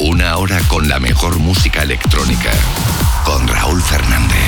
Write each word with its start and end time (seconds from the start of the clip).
Una 0.00 0.36
hora 0.36 0.60
con 0.68 0.88
la 0.88 1.00
mejor 1.00 1.40
música 1.40 1.82
electrónica. 1.82 2.52
Con 3.24 3.48
Raúl 3.48 3.82
Fernández. 3.82 4.38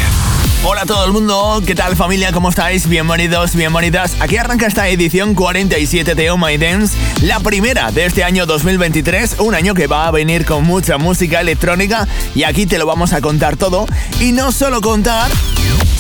Hola 0.63 0.83
a 0.83 0.87
todo 0.87 1.05
el 1.07 1.13
mundo, 1.13 1.61
¿qué 1.67 1.75
tal 1.75 1.97
familia? 1.97 2.31
¿Cómo 2.33 2.51
estáis? 2.51 2.87
Bienvenidos, 2.87 3.57
bienvenidas. 3.57 4.15
Aquí 4.21 4.37
arranca 4.37 4.67
esta 4.67 4.87
edición 4.89 5.35
47 5.35 6.15
de 6.15 6.31
Oh 6.31 6.37
My 6.37 6.57
Dance, 6.57 6.97
la 7.23 7.41
primera 7.41 7.91
de 7.91 8.05
este 8.05 8.23
año 8.23 8.47
2023, 8.47 9.41
un 9.41 9.55
año 9.55 9.75
que 9.75 9.89
va 9.89 10.07
a 10.07 10.11
venir 10.11 10.45
con 10.45 10.63
mucha 10.65 10.99
música 10.99 11.41
electrónica 11.41 12.07
y 12.35 12.45
aquí 12.45 12.67
te 12.67 12.79
lo 12.79 12.87
vamos 12.87 13.13
a 13.13 13.21
contar 13.21 13.57
todo. 13.57 13.87
Y 14.21 14.33
no 14.33 14.53
solo 14.53 14.81
contar, 14.83 15.33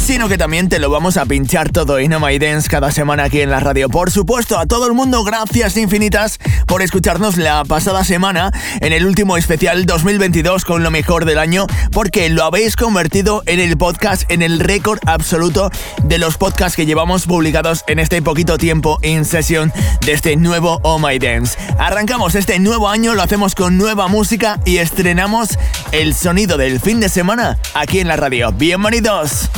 sino 0.00 0.28
que 0.28 0.38
también 0.38 0.68
te 0.68 0.78
lo 0.78 0.90
vamos 0.90 1.16
a 1.16 1.26
pinchar 1.26 1.70
todo 1.70 1.98
en 1.98 2.12
Oh 2.14 2.20
My 2.20 2.38
Dance 2.38 2.68
cada 2.68 2.90
semana 2.90 3.24
aquí 3.24 3.40
en 3.40 3.50
la 3.50 3.60
radio. 3.60 3.88
Por 3.88 4.10
supuesto, 4.10 4.58
a 4.58 4.66
todo 4.66 4.86
el 4.86 4.94
mundo, 4.94 5.22
gracias 5.24 5.76
infinitas 5.76 6.38
por 6.66 6.82
escucharnos 6.82 7.36
la 7.36 7.64
pasada 7.64 8.02
semana 8.04 8.50
en 8.80 8.92
el 8.92 9.06
último 9.06 9.36
especial 9.36 9.86
2022 9.86 10.64
con 10.64 10.82
lo 10.82 10.90
mejor 10.90 11.24
del 11.24 11.38
año, 11.38 11.66
porque 11.92 12.28
lo 12.30 12.44
habéis 12.44 12.76
convertido 12.76 13.42
en 13.46 13.60
el 13.60 13.76
podcast 13.76 14.30
en 14.30 14.42
el 14.42 14.60
récord 14.60 14.98
absoluto 15.06 15.70
de 16.02 16.18
los 16.18 16.36
podcasts 16.36 16.76
que 16.76 16.86
llevamos 16.86 17.26
publicados 17.26 17.84
en 17.86 17.98
este 17.98 18.22
poquito 18.22 18.58
tiempo 18.58 18.98
in 19.02 19.24
session 19.24 19.72
de 20.04 20.12
este 20.12 20.36
nuevo 20.36 20.80
Oh 20.82 20.98
My 20.98 21.18
Dance. 21.18 21.58
Arrancamos 21.78 22.34
este 22.34 22.58
nuevo 22.58 22.88
año, 22.88 23.14
lo 23.14 23.22
hacemos 23.22 23.54
con 23.54 23.76
nueva 23.76 24.08
música 24.08 24.60
y 24.64 24.78
estrenamos 24.78 25.58
el 25.92 26.14
sonido 26.14 26.56
del 26.56 26.80
fin 26.80 27.00
de 27.00 27.08
semana 27.08 27.58
aquí 27.74 28.00
en 28.00 28.08
la 28.08 28.16
radio. 28.16 28.52
Bienvenidos. 28.52 29.50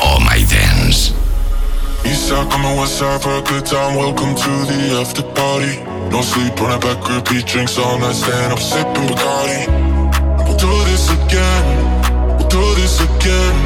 Oh 0.00 0.20
My 0.22 0.38
Dance. 0.46 1.10
Eastside 2.06 2.46
coming 2.50 2.78
westside 2.78 3.18
for 3.20 3.34
a 3.34 3.42
good 3.42 3.66
time. 3.66 3.96
Welcome 3.98 4.34
to 4.34 4.52
the 4.70 4.94
after 5.02 5.26
party. 5.34 5.82
No 6.14 6.22
sleep 6.22 6.54
on 6.62 6.70
a 6.70 6.78
back 6.78 7.02
repeat 7.02 7.46
drinks 7.46 7.76
all 7.78 7.98
night, 7.98 8.14
stand 8.14 8.52
up 8.52 8.60
sipping 8.62 9.10
Bacardi. 9.10 9.66
We'll 10.46 10.56
do 10.56 10.70
this 10.86 11.10
again, 11.10 11.64
we'll 12.38 12.46
do 12.46 12.62
this 12.78 13.02
again. 13.02 13.56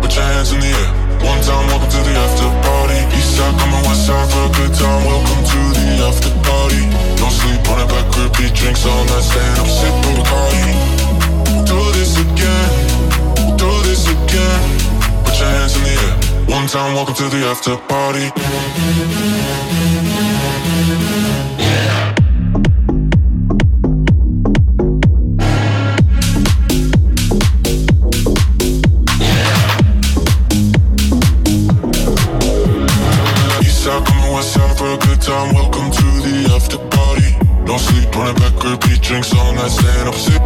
Put 0.00 0.14
your 0.14 0.22
hands 0.22 0.52
in 0.54 0.60
the 0.60 0.70
air. 0.70 0.90
One 1.26 1.42
time, 1.42 1.66
welcome 1.66 1.90
to 1.90 2.00
the 2.06 2.14
after 2.14 2.46
party. 2.62 2.98
East 3.18 3.36
side, 3.36 3.54
coming 3.58 3.82
west 3.82 4.06
side 4.06 4.28
for 4.30 4.46
a 4.46 4.52
good 4.54 4.74
time. 4.78 5.02
Welcome 5.02 5.42
to 5.50 5.60
the 5.82 5.88
after 6.06 6.32
party. 6.46 6.82
Don't 7.18 7.34
sleep 7.34 7.62
on 7.74 7.82
a 7.82 7.86
back 7.90 8.06
repeat 8.22 8.54
drinks 8.54 8.86
all 8.86 9.04
night. 9.10 9.26
Stand 9.26 9.58
up, 9.58 9.66
sipping 9.66 10.14
Bacardi. 10.14 10.70
We'll 11.50 11.66
Do 11.66 11.78
this 11.98 12.14
again, 12.22 12.70
We'll 13.34 13.56
do 13.58 13.70
this 13.82 14.06
again. 14.06 14.91
Your 15.42 15.50
hands 15.50 15.74
in 15.74 15.82
the 15.82 15.90
air. 15.90 16.56
One 16.56 16.68
time, 16.68 16.94
welcome 16.94 17.14
to 17.16 17.28
the 17.28 17.44
after 17.50 17.76
party. 17.76 18.30
Lady 33.50 33.68
Saka 33.68 34.12
for 34.78 34.94
a 34.94 34.98
good 34.98 35.20
time, 35.20 35.54
welcome 35.54 35.90
to 35.90 36.06
the 36.22 36.54
after 36.54 36.78
party. 36.78 37.34
No 37.66 37.78
sleep 37.78 38.14
a 38.14 38.32
back, 38.34 38.62
repeat 38.62 39.02
drinks 39.02 39.34
all 39.34 39.52
night, 39.54 39.72
stand 39.72 40.08
up, 40.08 40.14
sipping 40.14 40.41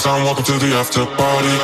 time, 0.00 0.24
welcome 0.24 0.44
to 0.44 0.52
the 0.52 0.74
after 0.74 1.04
party. 1.04 1.60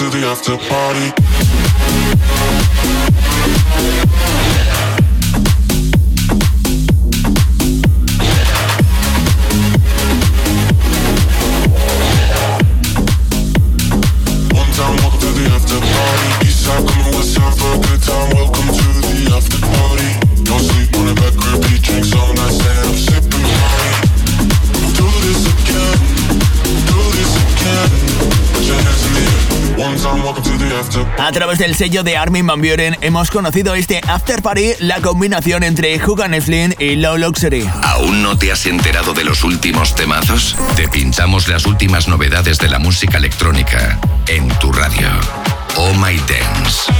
To 0.00 0.08
the 0.08 0.24
after 0.24 0.56
party. 0.56 2.59
A 31.30 31.32
través 31.32 31.60
del 31.60 31.76
sello 31.76 32.02
de 32.02 32.16
Armin 32.16 32.44
Van 32.44 32.60
Buren 32.60 32.96
hemos 33.02 33.30
conocido 33.30 33.76
este 33.76 34.00
After 34.08 34.42
Party, 34.42 34.72
la 34.80 35.00
combinación 35.00 35.62
entre 35.62 36.04
Hugan 36.04 36.42
Flynn 36.42 36.74
y 36.80 36.96
Low 36.96 37.16
Luxury. 37.18 37.70
¿Aún 37.84 38.20
no 38.20 38.36
te 38.36 38.50
has 38.50 38.66
enterado 38.66 39.14
de 39.14 39.22
los 39.22 39.44
últimos 39.44 39.94
temazos? 39.94 40.56
Te 40.74 40.88
pinchamos 40.88 41.46
las 41.46 41.66
últimas 41.66 42.08
novedades 42.08 42.58
de 42.58 42.68
la 42.68 42.80
música 42.80 43.18
electrónica 43.18 44.00
en 44.26 44.48
tu 44.58 44.72
radio. 44.72 45.08
Oh 45.76 45.94
My 45.94 46.16
Dance. 46.16 46.90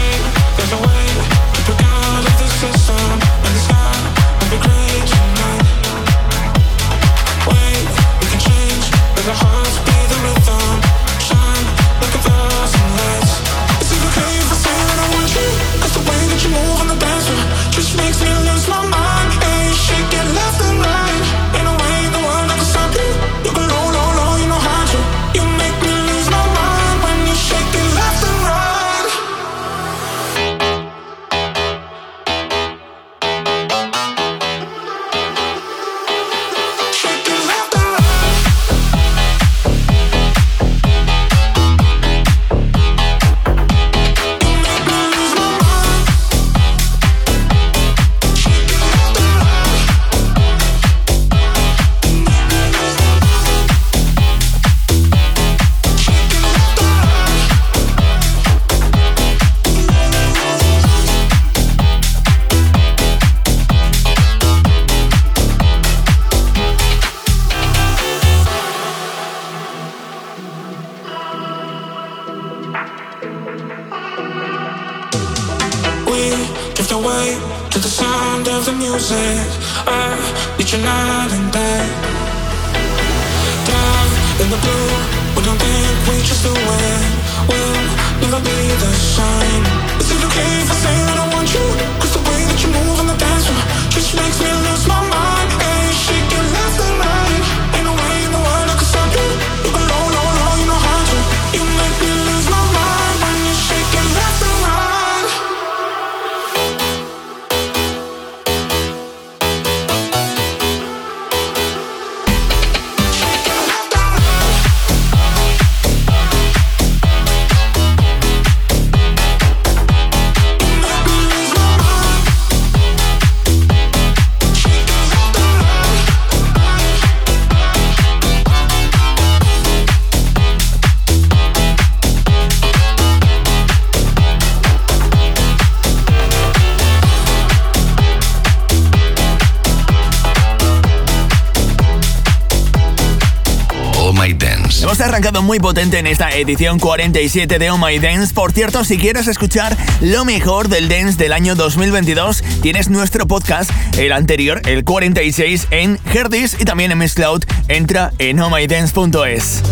Arrancado 145.20 145.42
muy 145.42 145.58
potente 145.58 145.98
en 145.98 146.06
esta 146.06 146.30
edición 146.30 146.78
47 146.78 147.58
de 147.58 147.70
Oh 147.70 147.76
My 147.76 147.98
Dance. 147.98 148.32
Por 148.32 148.52
cierto, 148.52 148.84
si 148.84 148.96
quieres 148.96 149.28
escuchar 149.28 149.76
lo 150.00 150.24
mejor 150.24 150.68
del 150.68 150.88
dance 150.88 151.18
del 151.18 151.34
año 151.34 151.54
2022, 151.56 152.42
tienes 152.62 152.88
nuestro 152.88 153.26
podcast, 153.26 153.70
el 153.98 154.12
anterior, 154.12 154.62
el 154.64 154.82
46, 154.82 155.66
en 155.72 155.98
Herdis 156.10 156.56
y 156.58 156.64
también 156.64 156.90
en 156.90 156.96
Miss 156.96 157.12
Cloud. 157.12 157.44
Entra 157.68 158.14
en 158.18 158.40
ohmydance.es. 158.40 159.62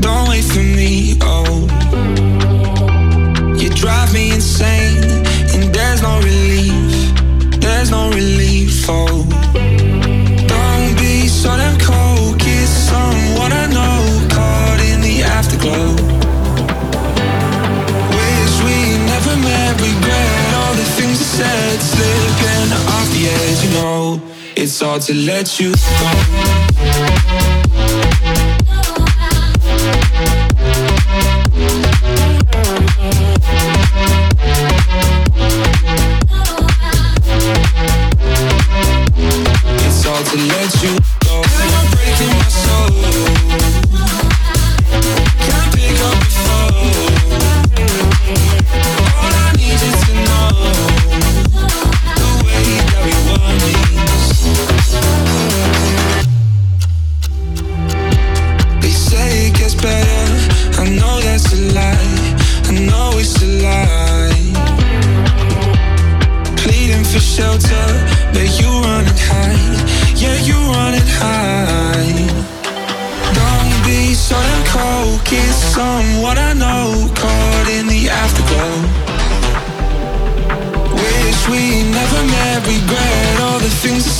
Don't 0.00 0.28
wait 0.28 0.44
me, 0.56 1.18
oh. 1.22 2.05
Drive 3.76 4.12
me 4.14 4.32
insane, 4.32 5.04
and 5.54 5.64
there's 5.72 6.02
no 6.02 6.18
relief. 6.20 7.12
There's 7.60 7.90
no 7.90 8.08
relief, 8.10 8.86
oh. 8.88 9.22
Don't 10.48 10.98
be 10.98 11.28
so 11.28 11.50
damn 11.56 11.78
cold, 11.78 12.38
get 12.38 12.66
someone 12.66 13.52
I 13.52 13.66
know 13.66 14.28
caught 14.34 14.80
in 14.80 15.00
the 15.02 15.22
afterglow. 15.22 15.92
Wish 18.16 18.54
we 18.64 18.96
never 19.12 19.36
met, 19.44 19.72
regret 19.78 20.54
all 20.54 20.74
the 20.74 20.88
things 20.96 21.20
I 21.20 21.28
said, 21.38 21.80
slipping 21.92 22.72
off 22.94 23.08
the 23.12 23.28
edge, 23.28 23.62
you 23.64 23.70
know. 23.78 24.20
It's 24.56 24.80
hard 24.80 25.02
to 25.02 25.14
let 25.14 25.60
you 25.60 25.74
go. 25.74 27.25
To 40.36 40.42
let 40.48 40.82
you 40.82 40.98
go. 41.24 41.34
You're 41.36 41.90
breaking 41.92 42.28
my 42.28 42.48
soul. 42.48 43.35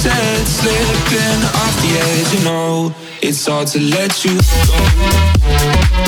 Said. 0.06 0.46
Slipping 0.46 1.42
off 1.62 1.74
the 1.82 1.92
edge, 2.06 2.30
you 2.34 2.44
know. 2.44 2.94
It's 3.22 3.46
hard 3.46 3.68
to 3.68 3.80
let 3.80 4.24
you 4.24 4.38
go. 6.00 6.05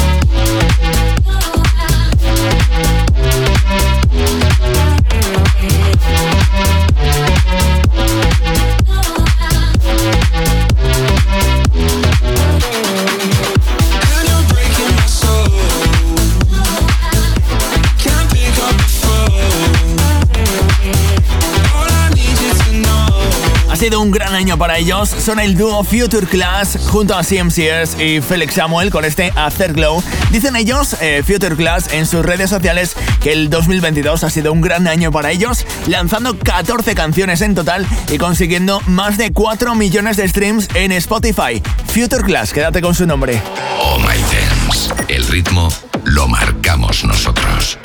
Sido 23.88 24.00
un 24.02 24.10
gran 24.10 24.34
año 24.34 24.58
para 24.58 24.76
ellos. 24.76 25.08
Son 25.08 25.40
el 25.40 25.56
dúo 25.56 25.82
Future 25.82 26.26
Class 26.26 26.78
junto 26.90 27.16
a 27.16 27.22
CMCS 27.22 27.98
y 27.98 28.20
Felix 28.20 28.54
Samuel 28.54 28.90
con 28.90 29.06
este 29.06 29.32
Afterglow. 29.34 30.02
Dicen 30.30 30.56
ellos, 30.56 30.94
eh, 31.00 31.22
Future 31.26 31.56
Class, 31.56 31.94
en 31.94 32.04
sus 32.04 32.22
redes 32.22 32.50
sociales 32.50 32.94
que 33.22 33.32
el 33.32 33.48
2022 33.48 34.24
ha 34.24 34.30
sido 34.30 34.52
un 34.52 34.60
gran 34.60 34.88
año 34.88 35.10
para 35.10 35.30
ellos, 35.30 35.64
lanzando 35.86 36.38
14 36.38 36.94
canciones 36.94 37.40
en 37.40 37.54
total 37.54 37.86
y 38.10 38.18
consiguiendo 38.18 38.82
más 38.86 39.16
de 39.16 39.32
4 39.32 39.74
millones 39.74 40.18
de 40.18 40.28
streams 40.28 40.68
en 40.74 40.92
Spotify. 40.92 41.62
Future 41.86 42.24
Class, 42.24 42.52
quédate 42.52 42.82
con 42.82 42.94
su 42.94 43.06
nombre. 43.06 43.40
Oh 43.80 43.98
My 44.00 44.20
Dance. 44.20 44.92
El 45.08 45.26
ritmo 45.28 45.72
lo 46.04 46.28
marcamos 46.28 47.04
nosotros. 47.04 47.78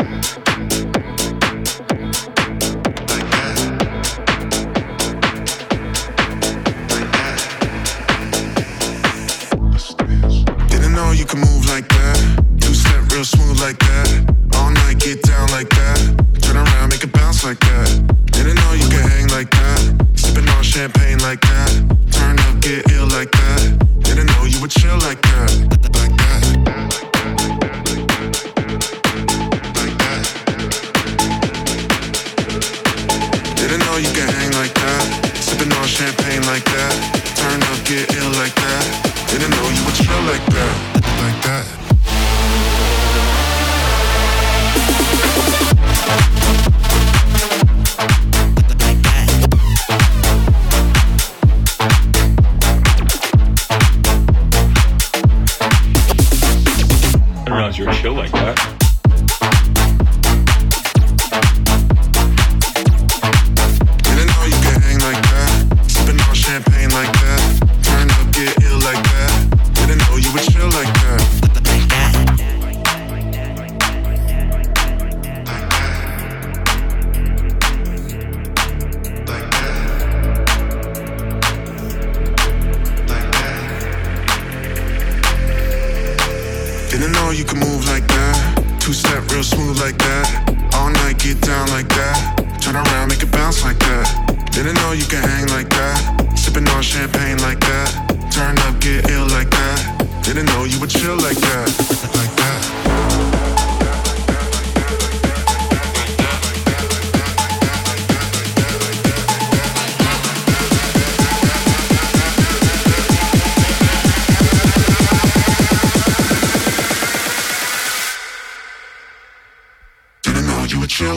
Didn't 86.94 87.14
know 87.14 87.32
you 87.32 87.44
could 87.44 87.58
move 87.58 87.88
like 87.88 88.08
that. 88.08 88.78
Two 88.80 88.94
step 88.94 89.28
real 89.32 89.42
smooth 89.44 89.80
like 89.80 89.98
that. 89.98 90.76
All 90.76 90.92
night 90.92 91.18
get 91.18 91.42
down 91.42 91.68
like 91.70 91.90
that. 91.90 92.38
Turn 92.62 92.76
around, 92.76 93.08
make 93.10 93.24
it 93.24 93.32
bounce 93.32 93.64
like 93.64 93.80
that. 93.80 94.06
Didn't 94.52 94.76
know 94.76 94.92
you 94.92 95.06
could 95.06 95.26
hang 95.26 95.48
like 95.48 95.72
that. 95.72 96.38
Sipping 96.38 96.70
on 96.70 96.84
champagne 96.84 97.40
like 97.40 97.60
that. 97.62 97.90
Turn 98.32 98.60
up, 98.70 98.80
get 98.80 99.10
ill 99.10 99.26
like 99.34 99.50
that. 99.50 100.22
Didn't 100.22 100.46
know 100.46 100.66
you 100.66 100.80
would 100.80 100.92
chill 100.92 101.18
like 101.18 101.38
that. 101.38 101.66
Like 102.14 102.36
that. 102.36 103.13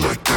Like 0.03 0.25
that. 0.25 0.36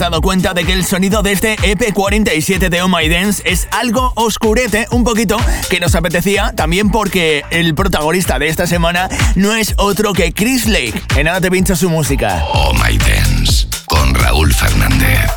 Dado 0.00 0.22
cuenta 0.22 0.54
de 0.54 0.64
que 0.64 0.72
el 0.72 0.86
sonido 0.86 1.22
de 1.22 1.32
este 1.32 1.56
EP47 1.56 2.70
de 2.70 2.80
Oh 2.80 2.88
My 2.88 3.06
Dance 3.06 3.42
es 3.44 3.68
algo 3.70 4.12
oscurete, 4.16 4.86
un 4.90 5.04
poquito, 5.04 5.36
que 5.68 5.78
nos 5.78 5.94
apetecía, 5.94 6.52
también 6.56 6.90
porque 6.90 7.44
el 7.50 7.74
protagonista 7.74 8.38
de 8.38 8.48
esta 8.48 8.66
semana 8.66 9.10
no 9.34 9.54
es 9.54 9.74
otro 9.76 10.14
que 10.14 10.32
Chris 10.32 10.66
Lake. 10.66 11.02
En 11.16 11.26
nada 11.26 11.42
te 11.42 11.50
pincho 11.50 11.76
su 11.76 11.90
música. 11.90 12.42
Oh 12.50 12.72
My 12.72 12.96
Dance, 12.96 13.68
con 13.84 14.14
Raúl 14.14 14.54
Fernández. 14.54 15.30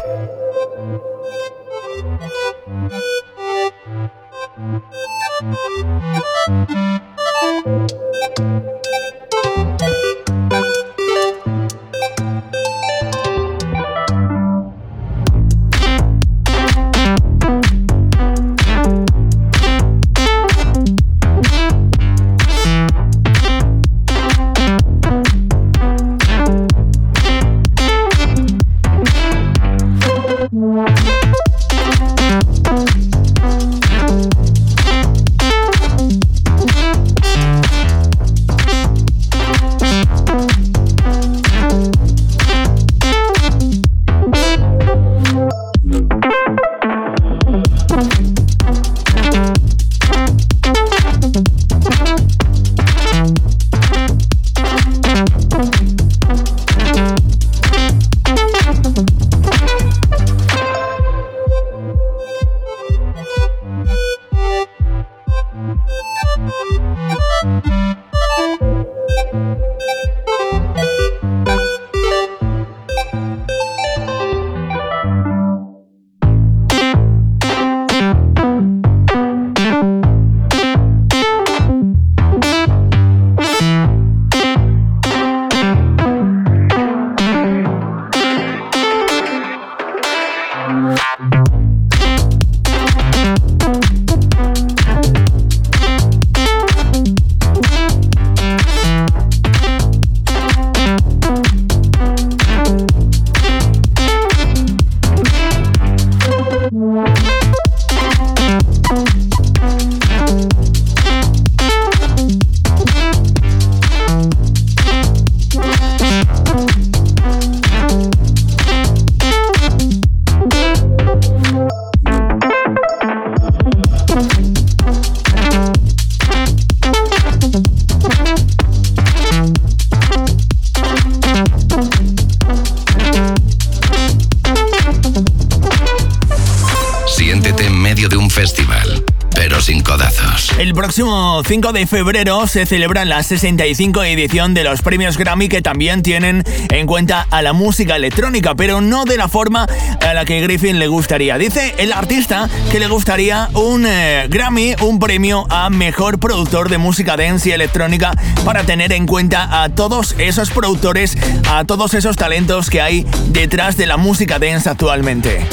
Próximo 140.83 141.41
5 141.47 141.71
de 141.71 141.87
febrero 141.87 142.45
se 142.45 142.65
celebra 142.65 143.05
la 143.05 143.23
65 143.23 144.03
edición 144.03 144.53
de 144.53 144.65
los 144.65 144.81
premios 144.81 145.17
Grammy 145.17 145.47
que 145.47 145.61
también 145.61 146.03
tienen 146.03 146.43
en 146.71 146.87
cuenta 146.87 147.25
a 147.29 147.41
la 147.41 147.53
música 147.53 147.95
electrónica, 147.95 148.53
pero 148.53 148.81
no 148.81 149.05
de 149.05 149.15
la 149.15 149.29
forma 149.29 149.65
a 150.01 150.13
la 150.13 150.25
que 150.25 150.41
Griffin 150.41 150.79
le 150.79 150.87
gustaría. 150.87 151.37
Dice 151.37 151.73
el 151.77 151.93
artista 151.93 152.49
que 152.69 152.81
le 152.81 152.87
gustaría 152.87 153.47
un 153.53 153.85
eh, 153.87 154.27
Grammy, 154.27 154.75
un 154.81 154.99
premio 154.99 155.45
a 155.49 155.69
mejor 155.69 156.19
productor 156.19 156.69
de 156.69 156.77
música 156.79 157.15
dance 157.15 157.47
y 157.47 157.53
electrónica 157.53 158.11
para 158.43 158.65
tener 158.65 158.91
en 158.91 159.07
cuenta 159.07 159.63
a 159.63 159.69
todos 159.69 160.15
esos 160.17 160.49
productores, 160.51 161.17
a 161.49 161.63
todos 161.63 161.93
esos 161.93 162.17
talentos 162.17 162.69
que 162.69 162.81
hay 162.81 163.07
detrás 163.29 163.77
de 163.77 163.85
la 163.85 163.95
música 163.95 164.37
dance 164.37 164.69
actualmente. 164.69 165.47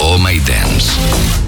Oh 0.00 0.16
My 0.16 0.38
Dance. 0.38 1.43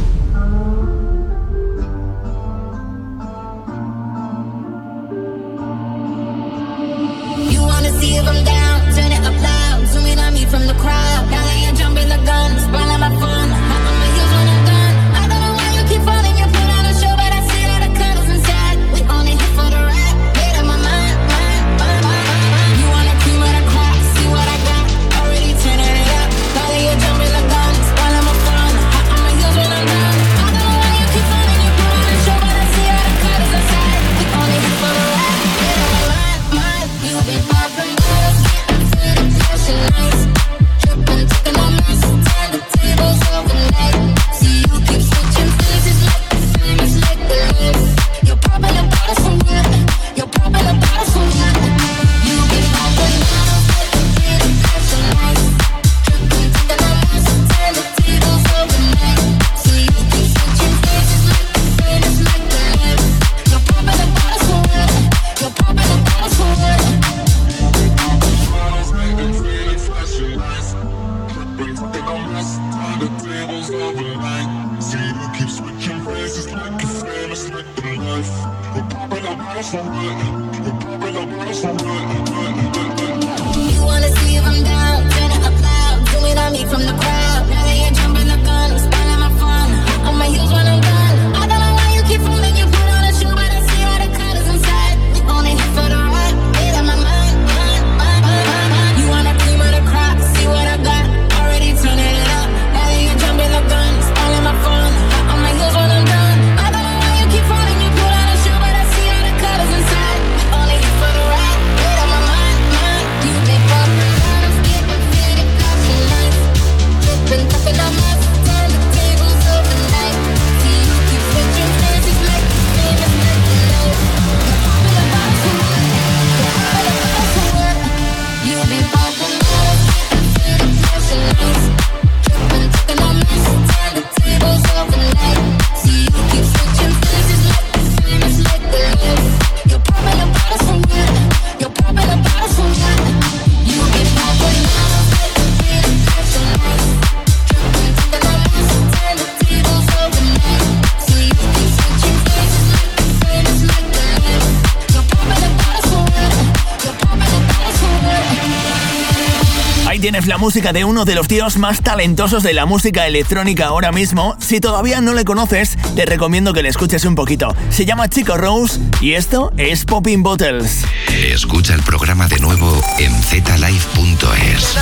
Música 160.47 160.73
de 160.73 160.85
uno 160.85 161.05
de 161.05 161.17
los 161.17 161.27
tíos 161.27 161.57
más 161.57 161.83
talentosos 161.83 162.45
de 162.45 162.55
la 162.55 162.67
música 162.67 163.09
electrónica 163.09 163.67
ahora 163.67 163.91
mismo. 163.91 164.37
Si 164.39 164.61
todavía 164.61 165.01
no 165.01 165.13
le 165.13 165.25
conoces, 165.25 165.77
te 165.97 166.07
recomiendo 166.07 166.53
que 166.53 166.63
le 166.63 166.69
escuches 166.69 167.05
un 167.05 167.17
poquito. 167.17 167.53
Se 167.71 167.85
llama 167.85 168.09
Chico 168.09 168.37
Rose 168.37 168.79
y 169.01 169.15
esto 169.15 169.53
es 169.57 169.85
Popping 169.85 170.23
Bottles. 170.23 170.85
Escucha 171.09 171.75
el 171.75 171.83
programa 171.83 172.29
de 172.29 172.39
nuevo 172.39 172.81
en 173.01 173.13
zlive.es. 173.25 174.77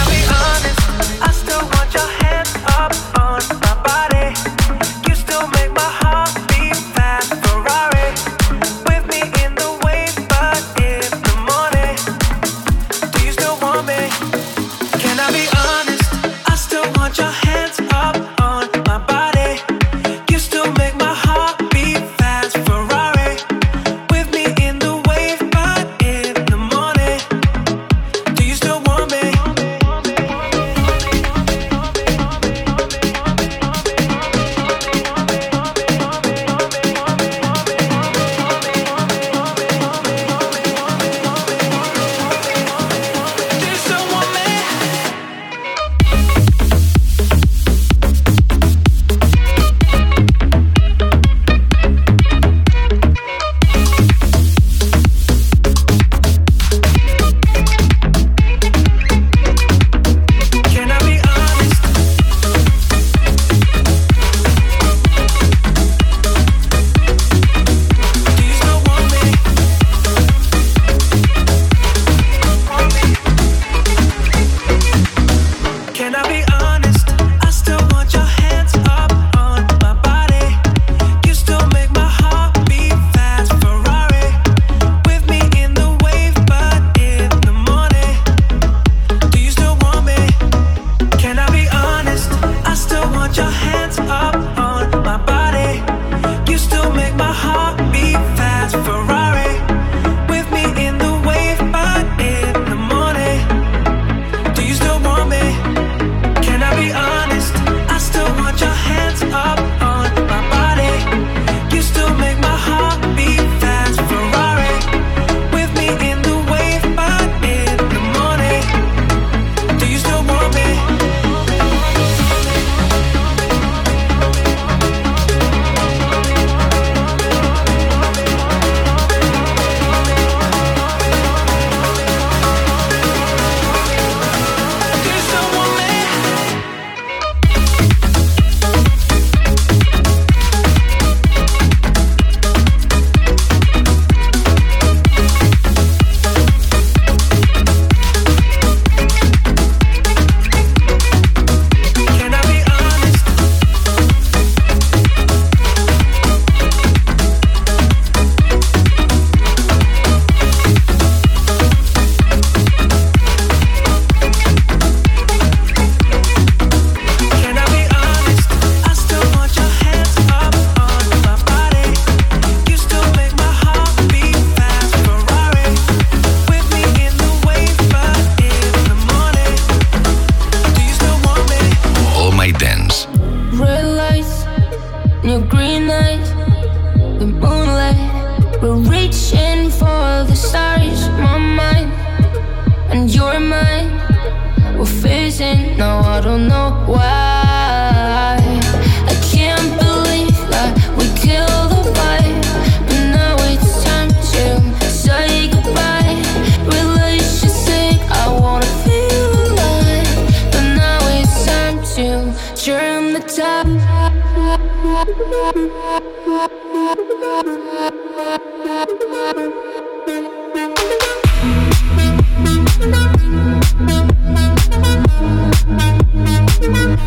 the 213.15 213.21
top. 213.21 213.67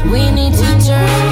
We 0.10 0.32
need 0.32 0.54
to 0.54 0.86
turn. 0.86 1.27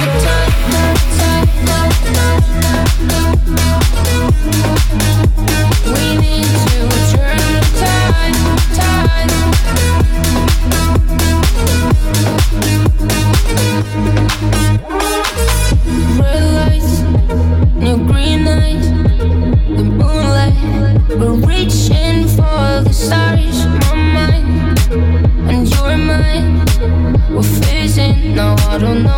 I 28.76 28.78
don't 28.78 29.04
know. 29.04 29.15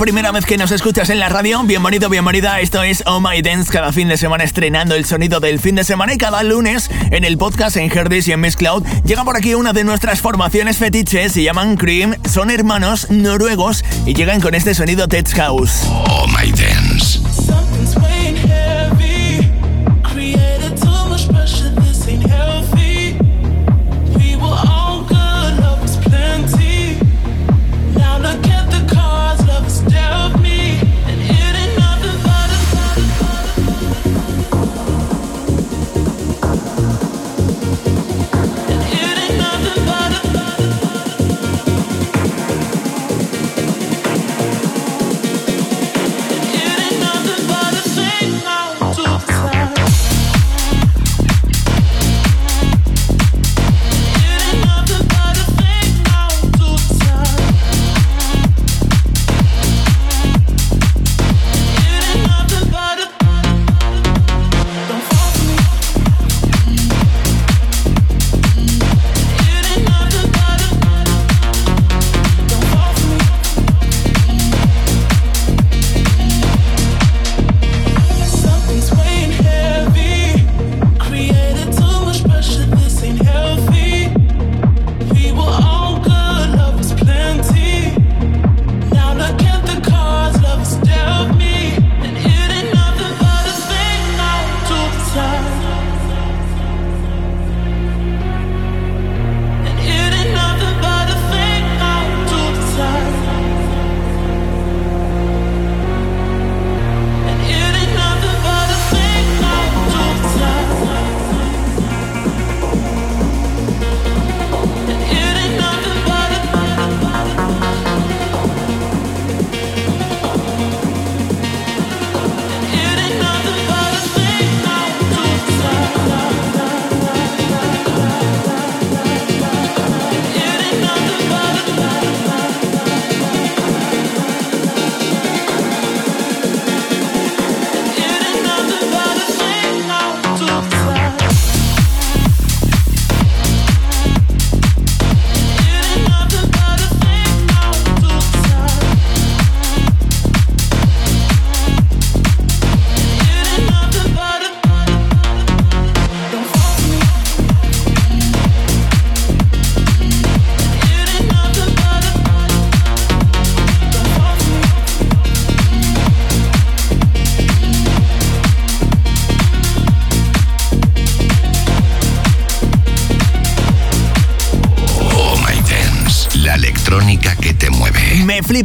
primera 0.00 0.32
vez 0.32 0.46
que 0.46 0.56
nos 0.56 0.72
escuchas 0.72 1.10
en 1.10 1.18
la 1.18 1.28
radio, 1.28 1.62
bienvenido, 1.64 2.08
bienvenida. 2.08 2.58
Esto 2.60 2.82
es 2.82 3.02
Oh 3.04 3.20
My 3.20 3.42
Dance, 3.42 3.70
cada 3.70 3.92
fin 3.92 4.08
de 4.08 4.16
semana 4.16 4.44
estrenando 4.44 4.94
el 4.94 5.04
sonido 5.04 5.40
del 5.40 5.60
fin 5.60 5.74
de 5.74 5.84
semana 5.84 6.14
y 6.14 6.16
cada 6.16 6.42
lunes 6.42 6.90
en 7.10 7.22
el 7.22 7.36
podcast 7.36 7.76
en 7.76 7.92
Herdis 7.92 8.26
y 8.28 8.32
en 8.32 8.40
Miss 8.40 8.56
Cloud 8.56 8.82
llega 9.04 9.24
por 9.24 9.36
aquí 9.36 9.52
una 9.52 9.74
de 9.74 9.84
nuestras 9.84 10.22
formaciones 10.22 10.78
fetiches, 10.78 11.32
se 11.32 11.42
llaman 11.42 11.76
Cream, 11.76 12.14
son 12.26 12.50
hermanos 12.50 13.10
noruegos 13.10 13.84
y 14.06 14.14
llegan 14.14 14.40
con 14.40 14.54
este 14.54 14.72
sonido 14.72 15.06
Tech 15.06 15.28
House. 15.34 15.82
Oh 15.86 16.26
My 16.28 16.50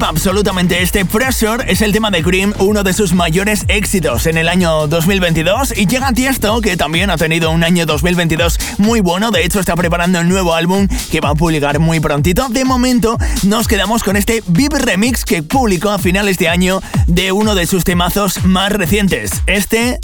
Absolutamente 0.03 0.81
este 0.81 1.05
Pressure, 1.05 1.71
es 1.71 1.81
el 1.81 1.91
tema 1.91 2.11
de 2.11 2.21
Cream, 2.21 2.53
uno 2.59 2.83
de 2.83 2.93
sus 2.93 3.13
mayores 3.13 3.63
éxitos 3.67 4.25
en 4.25 4.37
el 4.37 4.49
año 4.49 4.87
2022 4.87 5.77
y 5.77 5.87
llega 5.87 6.11
Tiesto 6.11 6.59
que 6.59 6.75
también 6.75 7.09
ha 7.09 7.17
tenido 7.17 7.51
un 7.51 7.63
año 7.63 7.85
2022 7.85 8.59
muy 8.77 8.99
bueno, 8.99 9.31
de 9.31 9.45
hecho 9.45 9.59
está 9.59 9.75
preparando 9.75 10.19
un 10.19 10.27
nuevo 10.27 10.53
álbum 10.53 10.87
que 11.11 11.21
va 11.21 11.29
a 11.29 11.35
publicar 11.35 11.79
muy 11.79 11.99
prontito. 11.99 12.49
De 12.49 12.65
momento 12.65 13.17
nos 13.43 13.67
quedamos 13.67 14.03
con 14.03 14.17
este 14.17 14.43
Vive 14.47 14.79
Remix 14.79 15.23
que 15.23 15.43
publicó 15.43 15.91
a 15.91 15.99
finales 15.99 16.37
de 16.37 16.49
año 16.49 16.81
de 17.07 17.31
uno 17.31 17.55
de 17.55 17.65
sus 17.65 17.83
temazos 17.83 18.43
más 18.43 18.71
recientes, 18.71 19.31
este 19.47 19.99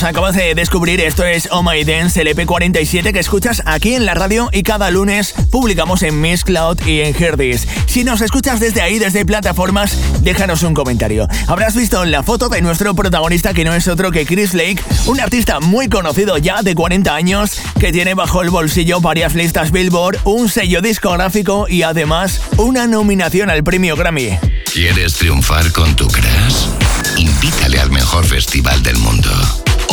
1035. 0.00 0.10
acabas 0.10 0.34
de 0.34 0.54
descubrir, 0.54 1.00
esto 1.00 1.24
es 1.24 1.48
Oh 1.50 1.62
My 1.62 1.84
Dance, 1.84 2.20
el 2.20 2.28
EP47 2.28 3.12
que 3.12 3.18
escuchas 3.18 3.62
aquí 3.66 3.94
en 3.94 4.06
la 4.06 4.14
radio 4.14 4.48
y 4.52 4.62
cada 4.62 4.90
lunes 4.90 5.34
publicamos 5.50 6.02
en 6.02 6.20
Miss 6.20 6.44
Cloud 6.44 6.78
y 6.86 7.00
en 7.00 7.14
Herdis. 7.14 7.66
Si 7.86 8.02
nos 8.04 8.20
escuchas 8.20 8.60
desde 8.60 8.82
ahí, 8.82 8.98
desde 8.98 9.24
plataformas, 9.24 9.96
déjanos 10.22 10.62
un 10.62 10.74
comentario. 10.74 11.28
Habrás 11.46 11.76
visto 11.76 12.04
la 12.04 12.22
foto 12.22 12.48
de 12.48 12.62
nuestro 12.62 12.94
protagonista 12.94 13.54
que 13.54 13.64
no 13.64 13.74
es 13.74 13.88
otro 13.88 14.10
que 14.10 14.26
Chris 14.26 14.54
Lake, 14.54 14.82
un 15.06 15.20
artista 15.20 15.60
muy 15.60 15.88
conocido 15.88 16.38
ya 16.38 16.62
de 16.62 16.74
40 16.74 17.14
años 17.14 17.60
que 17.78 17.92
tiene 17.92 18.14
bajo 18.14 18.42
el 18.42 18.50
bolsillo 18.50 19.00
varias 19.00 19.34
listas 19.34 19.70
Billboard, 19.70 20.18
un 20.24 20.48
sello 20.48 20.80
discográfico 20.80 21.66
y 21.68 21.82
además 21.82 22.40
una 22.56 22.86
nominación 22.86 23.50
al 23.50 23.62
premio 23.62 23.96
Grammy. 23.96 24.38
¿Quieres 24.72 25.14
triunfar 25.14 25.70
con 25.72 25.94
tu 25.96 26.08
crash? 26.08 26.66
Invítale 27.16 27.78
al 27.78 27.90
mejor 27.90 28.24
festival 28.24 28.82
del 28.82 28.96
mundo. 28.96 29.30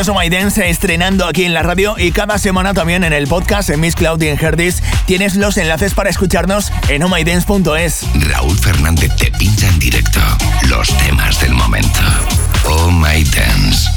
es 0.00 0.08
Oh 0.08 0.18
My 0.18 0.30
Dance 0.30 0.66
estrenando 0.66 1.26
aquí 1.26 1.44
en 1.44 1.52
la 1.52 1.62
radio 1.62 1.94
y 1.98 2.10
cada 2.12 2.38
semana 2.38 2.72
también 2.72 3.04
en 3.04 3.12
el 3.12 3.26
podcast 3.26 3.68
en 3.68 3.80
Miss 3.80 3.94
Cloud 3.94 4.22
y 4.22 4.28
en 4.28 4.38
Herdis 4.42 4.82
tienes 5.04 5.36
los 5.36 5.58
enlaces 5.58 5.92
para 5.92 6.08
escucharnos 6.08 6.72
en 6.88 7.02
ohmydance.es. 7.02 8.06
Raúl 8.30 8.58
Fernández 8.58 9.14
te 9.16 9.30
pincha 9.32 9.68
en 9.68 9.78
directo 9.78 10.20
los 10.68 10.88
temas 10.98 11.38
del 11.40 11.52
momento. 11.52 12.00
Oh 12.64 12.90
My 12.90 13.22
Dance. 13.24 13.90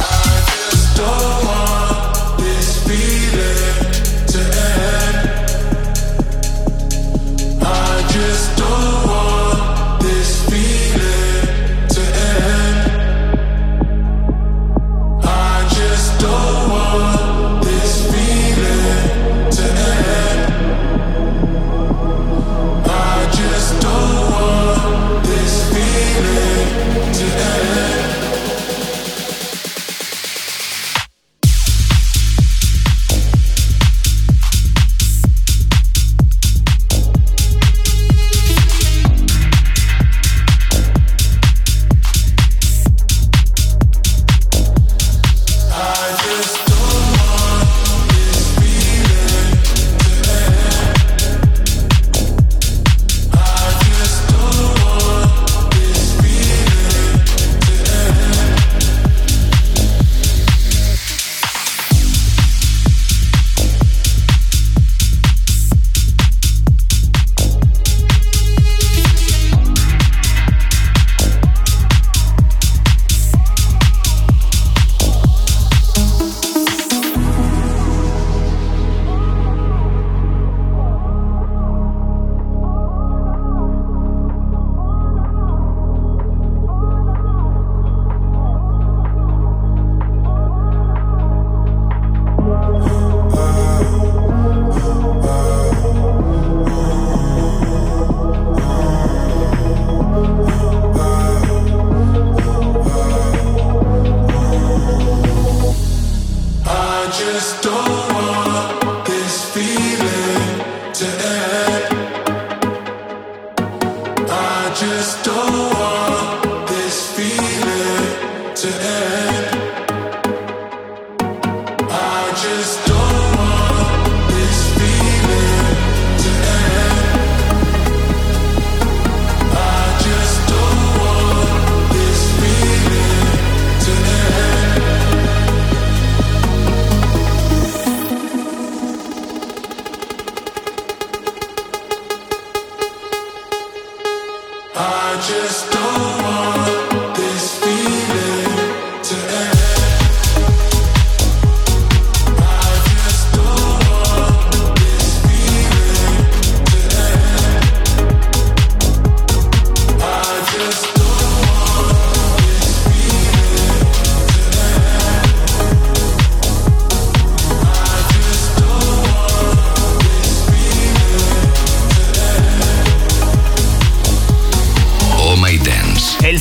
to 118.63 118.69
end. 118.69 119.12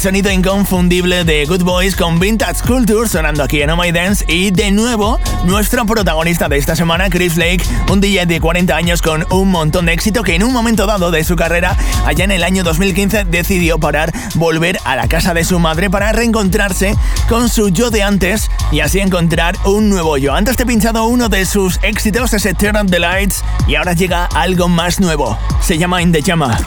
Sonido 0.02 0.32
inconfundible 0.32 1.22
de 1.22 1.46
Good 1.46 1.62
Boys 1.62 1.94
con 1.94 2.18
Vintage 2.18 2.62
Culture 2.66 3.08
sonando 3.08 3.44
aquí 3.44 3.62
en 3.62 3.70
Oh 3.70 3.76
My 3.76 3.92
Dance 3.92 4.24
y 4.26 4.50
de 4.50 4.72
nuevo 4.72 5.20
nuestro 5.44 5.86
protagonista 5.86 6.48
de 6.48 6.58
esta 6.58 6.74
semana, 6.74 7.08
Chris 7.08 7.36
Lake, 7.36 7.62
un 7.88 8.00
DJ 8.00 8.26
de 8.26 8.40
40 8.40 8.74
años 8.74 9.00
con 9.00 9.24
un 9.30 9.48
montón 9.52 9.86
de 9.86 9.92
éxito 9.92 10.24
que 10.24 10.34
en 10.34 10.42
un 10.42 10.52
momento 10.52 10.86
dado 10.86 11.12
de 11.12 11.22
su 11.22 11.36
carrera, 11.36 11.76
allá 12.04 12.24
en 12.24 12.32
el 12.32 12.42
año 12.42 12.64
2015, 12.64 13.26
decidió 13.26 13.78
parar, 13.78 14.12
volver 14.34 14.80
a 14.84 14.96
la 14.96 15.06
casa 15.06 15.34
de 15.34 15.44
su 15.44 15.60
madre 15.60 15.88
para 15.88 16.10
reencontrarse 16.10 16.96
con 17.28 17.48
su 17.48 17.68
yo 17.68 17.90
de 17.90 18.02
antes 18.02 18.50
y 18.72 18.80
así 18.80 18.98
encontrar 18.98 19.56
un 19.66 19.88
nuevo 19.88 20.16
yo. 20.16 20.34
Antes 20.34 20.56
te 20.56 20.64
he 20.64 20.66
pinchado 20.66 21.04
uno 21.04 21.28
de 21.28 21.46
sus 21.46 21.78
éxitos, 21.82 22.32
ese 22.32 22.54
Turn 22.54 22.74
on 22.74 22.88
the 22.88 22.98
Lights, 22.98 23.44
y 23.68 23.76
ahora 23.76 23.92
llega 23.92 24.24
algo 24.34 24.66
más 24.66 24.98
nuevo. 24.98 25.38
Se 25.60 25.78
llama 25.78 26.02
In 26.02 26.10
the 26.10 26.22
Llama. 26.22 26.58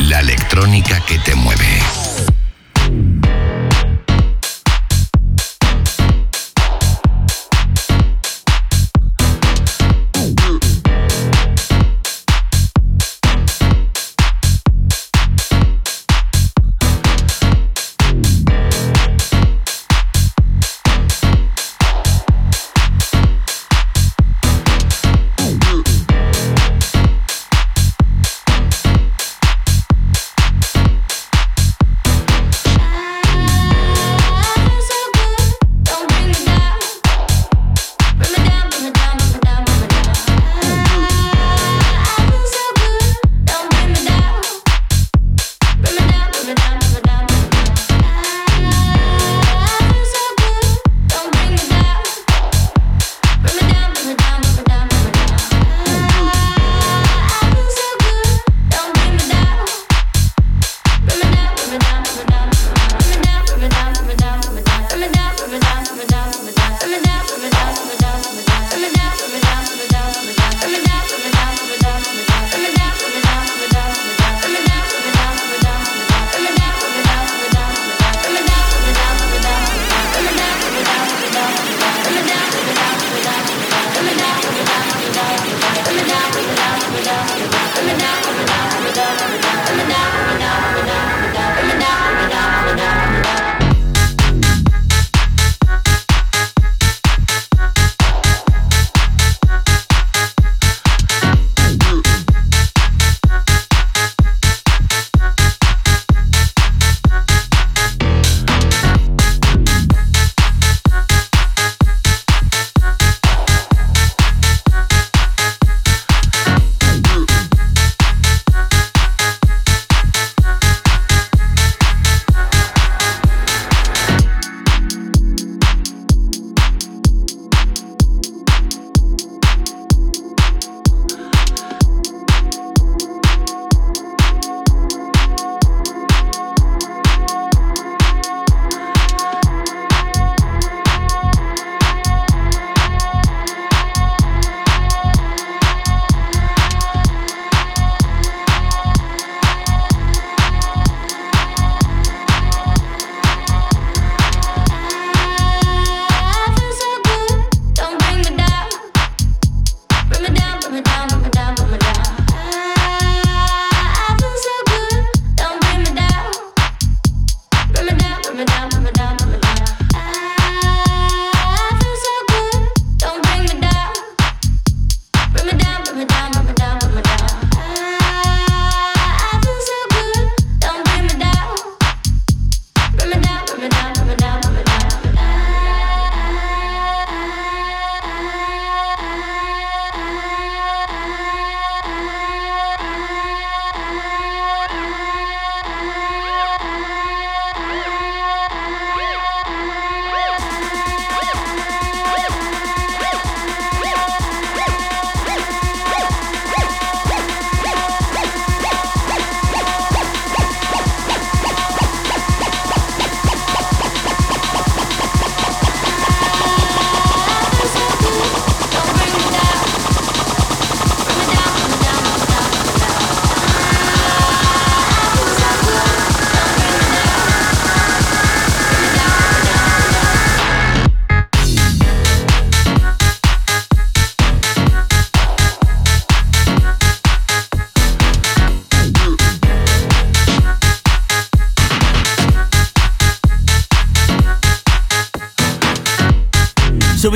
La 0.00 0.20
electrónica 0.20 1.00
que 1.06 1.18
te 1.20 1.34
mueve. 1.34 1.83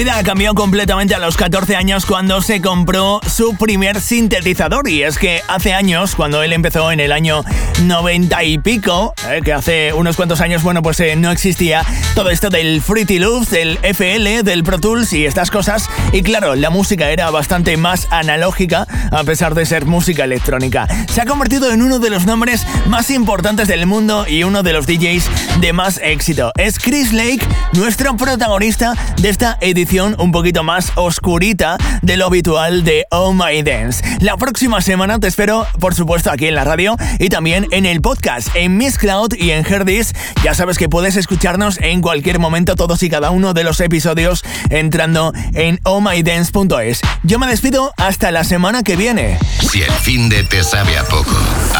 Vida 0.09 0.23
cambió 0.23 0.55
completamente 0.55 1.15
a 1.15 1.19
los 1.19 1.37
14 1.37 1.77
años 1.77 2.07
cuando 2.07 2.41
se 2.41 2.63
compró 2.63 3.21
su 3.29 3.57
primer 3.57 4.01
sintetizador. 4.01 4.89
Y 4.89 5.03
es 5.03 5.19
que 5.19 5.43
hace 5.49 5.75
años, 5.75 6.15
cuando 6.15 6.43
él 6.43 6.55
empezó 6.55 6.91
en 6.91 7.01
el 7.01 7.13
año 7.13 7.45
90 7.83 8.43
y 8.45 8.57
pico, 8.57 9.13
eh, 9.29 9.43
que 9.45 9.53
hace 9.53 9.93
unos 9.93 10.17
cuantos 10.17 10.41
años, 10.41 10.63
bueno, 10.63 10.81
pues 10.81 10.99
eh, 11.01 11.15
no 11.15 11.31
existía 11.31 11.85
todo 12.15 12.31
esto 12.31 12.51
del 12.51 12.83
Fruity 12.83 13.19
Loops, 13.19 13.51
del 13.51 13.79
FL, 13.83 14.43
del 14.43 14.65
Pro 14.65 14.79
Tools 14.79 15.13
y 15.13 15.27
estas 15.27 15.51
cosas. 15.51 15.89
Y 16.13 16.23
claro, 16.23 16.55
la 16.57 16.71
música 16.71 17.11
era 17.11 17.31
bastante 17.31 17.77
más 17.77 18.09
analógica, 18.11 18.87
a 19.11 19.25
pesar 19.25 19.55
de 19.55 19.67
ser 19.67 19.87
música 19.87 20.25
electrónica. 20.25 20.87
Se 21.13 21.21
ha 21.21 21.27
convertido 21.27 21.73
en 21.73 21.83
uno 21.83 21.99
de 21.99 22.11
los 22.11 22.27
nombres 22.27 22.67
más 22.87 23.11
importantes 23.11 23.69
del 23.69 23.87
mundo 23.87 24.27
y 24.29 24.45
uno 24.45 24.63
de 24.63 24.73
los 24.73 24.87
DJs 24.87 25.61
de 25.61 25.73
más 25.73 26.01
éxito. 26.03 26.53
Es 26.57 26.79
Chris 26.79 27.13
Lake, 27.13 27.47
nuestro 27.73 28.17
protagonista 28.17 28.95
de 29.21 29.29
esta 29.29 29.57
edición 29.61 30.17
un 30.19 30.33
poquito 30.33 30.63
más 30.63 30.93
oscurita 30.97 31.79
de 32.03 32.17
lo 32.17 32.27
habitual 32.27 32.85
de 32.85 33.07
Oh 33.11 33.33
My 33.33 33.63
Dance. 33.63 34.05
La 34.21 34.37
próxima 34.37 34.81
semana 34.81 35.19
te 35.21 35.29
espero, 35.29 35.67
por 35.81 35.95
supuesto, 35.95 36.31
aquí 36.31 36.47
en 36.47 36.55
la 36.55 36.65
radio 36.65 36.97
y 37.19 37.29
también 37.29 37.67
en 37.71 37.87
el 37.87 38.01
podcast, 38.01 38.49
en 38.55 38.77
Miss 38.77 38.99
Cloud 38.99 39.35
y 39.35 39.51
en 39.51 39.65
Herdis. 39.65 40.15
Ya 40.43 40.55
sabes 40.55 40.79
que 40.79 40.89
puedes 40.89 41.17
escucharnos 41.17 41.79
en 41.81 42.01
cualquier 42.09 42.39
momento 42.39 42.75
todos 42.75 43.03
y 43.03 43.11
cada 43.11 43.31
uno 43.31 43.53
de 43.53 43.65
los 43.65 43.79
episodios 43.81 44.43
entrando 44.71 45.35
en 45.53 45.79
ohmydance.es. 45.83 47.03
Yo 47.23 47.39
me 47.39 47.47
despido 47.47 47.93
hasta 47.99 48.31
la 48.31 48.45
semana 48.45 48.83
que 48.83 48.97
viene. 48.97 49.39
Si 49.71 49.83
el 49.83 49.93
fin 49.93 50.31
de 50.31 50.43
te 50.43 50.65
sabe 50.65 50.97
a 50.97 51.05
poco, 51.05 51.37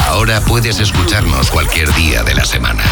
ahora 0.07 0.43
puedes 0.43 0.81
escucharnos 0.81 1.51
cualquier 1.51 1.91
día 1.95 2.25
de 2.25 2.35
la 2.35 2.45
semana. 2.45 2.85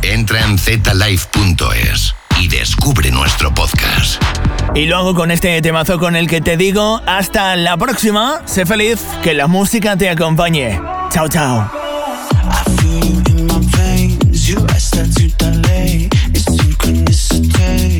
Entra 0.00 0.40
en 0.46 0.58
zlife.es 0.58 2.14
y 2.40 2.48
descubre 2.48 3.10
nuestro 3.10 3.52
podcast. 3.54 4.22
Y 4.74 4.86
lo 4.86 4.96
hago 4.96 5.14
con 5.14 5.30
este 5.30 5.60
temazo 5.60 5.98
con 5.98 6.16
el 6.16 6.26
que 6.26 6.40
te 6.40 6.56
digo 6.56 7.02
hasta 7.04 7.54
la 7.56 7.76
próxima. 7.76 8.40
Sé 8.46 8.64
feliz, 8.64 8.98
que 9.22 9.34
la 9.34 9.46
música 9.46 9.98
te 9.98 10.08
acompañe. 10.08 10.80
Chao, 11.10 11.28
chao. 11.28 11.70
take 17.42 17.97